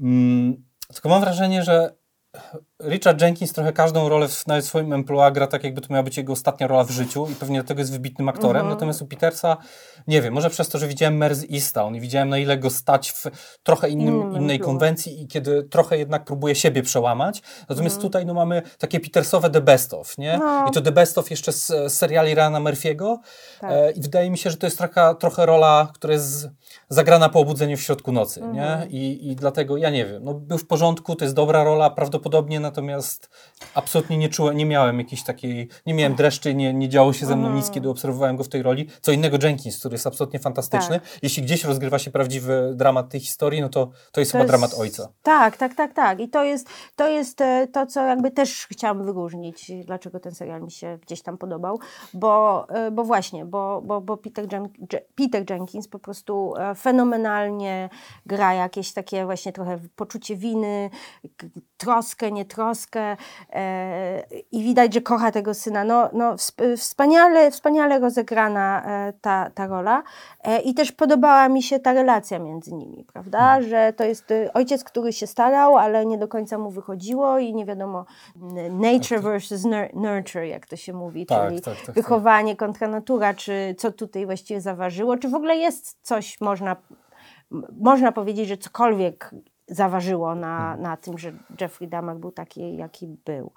Mm, 0.00 0.64
tylko 0.92 1.08
mam 1.08 1.20
wrażenie, 1.20 1.62
że 1.62 1.94
Richard 2.84 3.20
Jenkins 3.22 3.52
trochę 3.52 3.72
każdą 3.72 4.08
rolę 4.08 4.28
w, 4.28 4.46
nawet 4.46 4.64
w 4.64 4.68
swoim 4.68 4.92
emploi 4.92 5.32
gra 5.32 5.46
tak, 5.46 5.64
jakby 5.64 5.80
to 5.80 5.86
miała 5.90 6.02
być 6.02 6.16
jego 6.16 6.32
ostatnia 6.32 6.66
rola 6.66 6.84
w 6.84 6.90
życiu 6.90 7.26
i 7.30 7.34
pewnie 7.34 7.58
dlatego 7.58 7.80
jest 7.80 7.92
wybitnym 7.92 8.28
aktorem. 8.28 8.56
Mhm. 8.56 8.74
Natomiast 8.74 9.02
u 9.02 9.06
Petersa, 9.06 9.56
nie 10.06 10.22
wiem, 10.22 10.34
może 10.34 10.50
przez 10.50 10.68
to, 10.68 10.78
że 10.78 10.88
widziałem 10.88 11.16
Mers 11.16 11.44
Easttown 11.52 11.94
i 11.94 12.00
widziałem 12.00 12.28
na 12.28 12.38
ile 12.38 12.58
go 12.58 12.70
stać 12.70 13.10
w 13.10 13.26
trochę 13.62 13.88
innym, 13.88 14.14
innej 14.22 14.40
emploi. 14.40 14.58
konwencji 14.58 15.22
i 15.22 15.26
kiedy 15.26 15.62
trochę 15.62 15.98
jednak 15.98 16.24
próbuje 16.24 16.54
siebie 16.54 16.82
przełamać. 16.82 17.42
Natomiast 17.68 17.96
Mhm. 17.96 18.02
tutaj 18.02 18.26
no, 18.26 18.34
mamy 18.34 18.62
takie 18.78 19.00
Petersowe 19.00 19.50
The 19.50 19.60
Best 19.60 19.94
Of, 19.94 20.18
nie? 20.18 20.38
No. 20.38 20.66
I 20.68 20.72
to 20.72 20.80
The 20.80 20.92
Best 20.92 21.18
Of 21.18 21.30
jeszcze 21.30 21.52
z, 21.52 21.66
z 21.66 21.92
seriali 21.92 22.34
Rana 22.34 22.60
Murphy'ego. 22.60 23.16
Tak. 23.60 23.70
E, 23.72 23.90
I 23.90 24.00
wydaje 24.00 24.30
mi 24.30 24.38
się, 24.38 24.50
że 24.50 24.56
to 24.56 24.66
jest 24.66 24.78
taka 24.78 25.14
trochę 25.14 25.46
rola, 25.46 25.88
która 25.94 26.12
jest 26.12 26.48
zagrana 26.88 27.28
po 27.28 27.40
obudzeniu 27.40 27.76
w 27.76 27.80
środku 27.82 28.12
nocy, 28.12 28.40
Mhm. 28.42 28.56
nie? 28.56 28.98
I, 28.98 29.30
I 29.30 29.36
dlatego, 29.36 29.76
ja 29.76 29.90
nie 29.90 30.06
wiem, 30.06 30.24
no, 30.24 30.34
był 30.34 30.58
w 30.58 30.66
porządku, 30.66 31.16
to 31.16 31.24
jest 31.24 31.34
dobra 31.34 31.64
rola 31.64 31.90
prawdopodobnie, 31.90 32.19
natomiast 32.60 33.30
absolutnie 33.74 34.16
nie 34.18 34.28
czułem, 34.28 34.56
nie 34.56 34.66
miałem 34.66 34.98
jakiejś 34.98 35.24
takiej, 35.24 35.68
nie 35.86 35.94
miałem 35.94 36.14
dreszczy, 36.14 36.54
nie, 36.54 36.74
nie 36.74 36.88
działo 36.88 37.12
się 37.12 37.26
ze 37.26 37.36
mną 37.36 37.50
nic, 37.52 37.70
kiedy 37.70 37.90
obserwowałem 37.90 38.36
go 38.36 38.44
w 38.44 38.48
tej 38.48 38.62
roli. 38.62 38.86
Co 39.00 39.12
innego 39.12 39.38
Jenkins, 39.42 39.78
który 39.78 39.94
jest 39.94 40.06
absolutnie 40.06 40.38
fantastyczny. 40.38 41.00
Jeśli 41.22 41.42
gdzieś 41.42 41.64
rozgrywa 41.64 41.98
się 41.98 42.10
prawdziwy 42.10 42.72
dramat 42.74 43.08
tej 43.08 43.20
historii, 43.20 43.60
no 43.60 43.68
to 43.68 43.90
to 44.12 44.20
jest 44.20 44.32
To 44.32 44.38
chyba 44.38 44.44
jest- 44.44 44.50
dramat 44.52 44.74
ojca. 44.80 45.08
Tak, 45.22 45.56
tak, 45.56 45.74
tak, 45.74 45.92
tak. 45.94 46.20
I 46.20 46.28
to 46.28 46.44
jest, 46.44 46.68
to 46.96 47.08
jest 47.08 47.40
e, 47.40 47.66
to, 47.72 47.86
co 47.86 48.00
jakby 48.06 48.30
też 48.30 48.66
chciałam 48.70 49.04
wyróżnić, 49.04 49.72
dlaczego 49.84 50.20
ten 50.20 50.34
serial 50.34 50.62
mi 50.62 50.70
się 50.70 50.98
gdzieś 51.02 51.22
tam 51.22 51.38
podobał, 51.38 51.78
bo, 52.14 52.66
e, 52.68 52.90
bo 52.90 53.04
właśnie, 53.04 53.44
bo, 53.44 53.82
bo, 53.84 54.00
bo 54.00 54.16
Peter, 54.16 54.52
Jen, 54.52 54.68
Je- 54.92 55.00
Peter 55.14 55.50
Jenkins 55.50 55.88
po 55.88 55.98
prostu 55.98 56.54
e, 56.56 56.74
fenomenalnie 56.74 57.88
gra 58.26 58.54
jakieś 58.54 58.92
takie 58.92 59.24
właśnie 59.24 59.52
trochę 59.52 59.78
poczucie 59.96 60.36
winy, 60.36 60.90
k- 61.36 61.46
troskę, 62.10 62.32
nietroskę 62.32 63.16
e, 63.52 64.22
i 64.52 64.62
widać, 64.62 64.94
że 64.94 65.00
kocha 65.00 65.30
tego 65.32 65.54
syna. 65.54 65.84
No, 65.84 66.08
no 66.12 66.34
wsp- 66.34 66.76
wspaniale, 66.76 67.50
wspaniale 67.50 67.98
rozegrana 67.98 68.82
e, 68.86 69.12
ta, 69.20 69.50
ta 69.54 69.66
rola. 69.66 70.02
E, 70.44 70.60
i 70.60 70.74
też 70.74 70.92
podobała 70.92 71.48
mi 71.48 71.62
się 71.62 71.78
ta 71.78 71.92
relacja 71.92 72.38
między 72.38 72.74
nimi, 72.74 73.04
prawda, 73.12 73.62
że 73.62 73.92
to 73.96 74.04
jest 74.04 74.30
e, 74.30 74.52
ojciec, 74.52 74.84
który 74.84 75.12
się 75.12 75.26
starał, 75.26 75.76
ale 75.76 76.06
nie 76.06 76.18
do 76.18 76.28
końca 76.28 76.58
mu 76.58 76.70
wychodziło 76.70 77.38
i 77.38 77.54
nie 77.54 77.64
wiadomo 77.66 78.04
nature 78.70 79.20
versus 79.22 79.62
nur- 79.64 79.94
nurture, 79.94 80.44
jak 80.44 80.66
to 80.66 80.76
się 80.76 80.92
mówi, 80.92 81.26
Tak, 81.26 81.48
czyli 81.48 81.60
tak, 81.60 81.74
tak, 81.86 81.94
wychowanie 81.94 82.56
kontra 82.56 82.88
natura, 82.88 83.34
czy 83.34 83.74
co 83.78 83.92
tutaj 83.92 84.26
właściwie 84.26 84.60
zaważyło, 84.60 85.16
czy 85.16 85.28
w 85.28 85.34
ogóle 85.34 85.56
jest 85.56 85.96
coś, 86.02 86.40
można, 86.40 86.76
można 87.80 88.12
powiedzieć, 88.12 88.48
że 88.48 88.56
cokolwiek 88.56 89.30
zaważyło 89.70 90.34
na, 90.34 90.58
Hmm. 90.58 90.82
na 90.82 90.96
tym, 90.96 91.18
że 91.18 91.32
Jeffrey 91.60 91.88
Dahmer 91.88 92.16
był 92.16 92.32
taki, 92.32 92.76
jaki 92.76 93.06
był. 93.24 93.52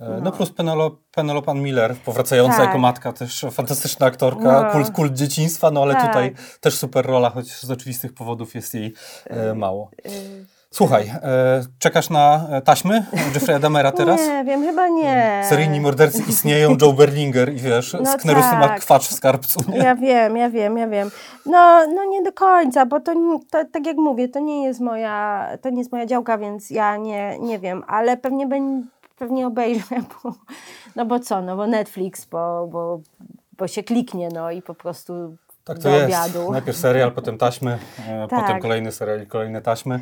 E, 0.00 0.20
No 0.22 0.32
plus 0.32 0.50
Penelo, 0.52 0.96
Penelope 1.14 1.54
Miller, 1.54 1.96
powracająca 2.04 2.56
Tak. 2.56 2.66
jako 2.66 2.78
matka, 2.78 3.12
też 3.12 3.46
fantastyczna 3.50 4.06
aktorka, 4.06 4.62
No. 4.62 4.72
kult, 4.72 4.90
kult 4.90 5.12
dzieciństwa, 5.12 5.70
no 5.70 5.82
ale 5.82 5.94
Tak. 5.94 6.06
tutaj 6.06 6.34
też 6.60 6.74
super 6.78 7.06
rola, 7.06 7.30
choć 7.30 7.52
z 7.52 7.70
oczywistych 7.70 8.14
powodów 8.14 8.54
jest 8.54 8.74
jej 8.74 8.94
e, 9.26 9.54
mało. 9.54 9.90
Y, 10.06 10.46
Słuchaj, 10.70 11.12
e, 11.22 11.62
czekasz 11.78 12.10
na 12.10 12.46
e, 12.50 12.62
taśmy 12.62 13.06
Jeffrey'a 13.34 13.60
Dahmera 13.60 13.92
teraz? 13.92 14.20
Nie 14.20 14.44
wiem, 14.44 14.62
chyba 14.62 14.88
nie. 14.88 15.42
Seryjni 15.48 15.80
mordercy 15.80 16.22
istnieją, 16.28 16.76
Joe 16.82 16.92
Berlinger 16.92 17.52
i 17.52 17.56
wiesz, 17.56 17.92
No 17.92 18.12
Sknerusy 18.12 18.52
ma 18.52 18.68
tak. 18.68 18.80
kwacz 18.80 19.08
w 19.08 19.12
skarbcu, 19.12 19.60
nie? 19.68 19.78
Ja 19.78 19.96
wiem, 19.96 20.36
ja 20.36 20.50
wiem, 20.50 20.78
ja 20.78 20.88
wiem. 20.88 21.10
No, 21.46 21.86
no 21.94 22.04
nie 22.04 22.22
do 22.22 22.32
końca, 22.32 22.86
bo 22.86 23.00
to, 23.00 23.12
to 23.50 23.64
tak 23.72 23.86
jak 23.86 23.96
mówię, 23.96 24.28
to 24.28 24.40
nie 24.40 24.64
jest 24.64 24.80
moja, 24.80 25.48
to 25.62 25.70
nie 25.70 25.78
jest 25.78 25.92
moja 25.92 26.06
działka, 26.06 26.38
więc 26.38 26.70
ja 26.70 26.96
nie, 26.96 27.38
nie 27.38 27.58
wiem, 27.58 27.84
ale 27.86 28.16
pewnie 28.16 28.46
będę, 28.46 28.86
pewnie 29.18 29.46
obejrzę, 29.46 29.96
bo, 30.24 30.34
no 30.96 31.06
bo 31.06 31.20
co, 31.20 31.42
no 31.42 31.56
bo 31.56 31.66
Netflix, 31.66 32.24
bo, 32.24 32.66
bo, 32.66 33.00
bo 33.58 33.68
się 33.68 33.82
kliknie, 33.82 34.28
no 34.34 34.50
i 34.50 34.62
po 34.62 34.74
prostu 34.74 35.36
Tak 35.68 35.76
to 35.78 35.82
do 35.82 35.90
jest. 35.90 36.04
obiadu. 36.04 36.52
Najpierw 36.52 36.76
serial, 36.78 37.12
potem 37.12 37.38
taśmy, 37.38 37.78
e, 38.08 38.26
Tak. 38.30 38.40
potem 38.40 38.60
kolejny 38.60 38.92
serial 38.92 39.22
i 39.22 39.26
kolejne 39.26 39.62
taśmy. 39.62 40.00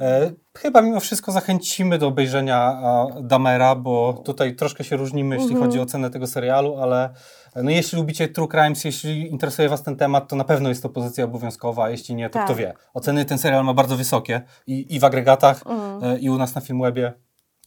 E, 0.00 0.32
chyba 0.58 0.82
mimo 0.82 1.00
wszystko 1.00 1.32
zachęcimy 1.32 1.98
do 1.98 2.06
obejrzenia 2.06 2.82
Damera, 3.20 3.74
bo 3.74 4.22
tutaj 4.24 4.56
troszkę 4.56 4.84
się 4.84 4.96
różnimy, 4.96 5.34
jeśli 5.36 5.50
Mhm. 5.50 5.66
chodzi 5.70 5.80
o 5.80 5.86
cenę 5.86 6.10
tego 6.10 6.26
serialu, 6.26 6.76
ale 6.80 7.14
e, 7.54 7.62
no, 7.62 7.70
jeśli 7.70 7.98
lubicie 7.98 8.28
True 8.28 8.48
Crimes, 8.48 8.84
jeśli 8.84 9.30
interesuje 9.30 9.68
Was 9.68 9.82
ten 9.82 9.96
temat, 9.96 10.28
to 10.28 10.36
na 10.36 10.44
pewno 10.44 10.68
jest 10.68 10.82
to 10.82 10.88
pozycja 10.88 11.24
obowiązkowa, 11.24 11.84
a 11.84 11.90
jeśli 11.90 12.14
nie, 12.14 12.30
to 12.30 12.32
Tak. 12.38 12.44
kto 12.44 12.54
wie. 12.54 12.74
Oceny 12.94 13.24
ten 13.24 13.38
serial 13.38 13.64
ma 13.64 13.74
bardzo 13.74 13.96
wysokie 13.96 14.42
i, 14.66 14.94
i 14.94 15.00
w 15.00 15.04
agregatach, 15.04 15.62
Mhm. 15.66 16.04
e, 16.16 16.18
i 16.18 16.30
u 16.30 16.38
nas 16.38 16.54
na 16.54 16.60
Filmwebie, 16.60 17.12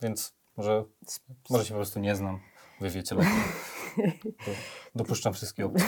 więc 0.02 0.34
może, 0.58 0.84
może 1.50 1.66
się 1.66 1.70
po 1.70 1.76
prostu 1.76 2.00
nie 2.00 2.16
znam. 2.16 2.40
Wy 2.82 2.90
wiecie 2.90 3.16
lepiej. 3.16 3.32
Dopuszczam 4.96 5.34
wszystkie 5.34 5.66
opcje. 5.66 5.86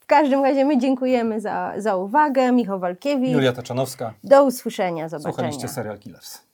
W 0.00 0.06
każdym 0.06 0.42
razie 0.44 0.64
my 0.64 0.78
dziękujemy 0.78 1.40
za, 1.40 1.72
za 1.76 1.96
uwagę. 1.96 2.52
Michał 2.52 2.80
Walkiewicz. 2.80 3.32
Julia 3.32 3.52
Taczanowska. 3.52 4.14
Do 4.24 4.44
usłyszenia, 4.44 5.08
zobaczenia. 5.08 5.32
Słuchaliście 5.32 5.68
Serial 5.68 5.98
Killers. 5.98 6.49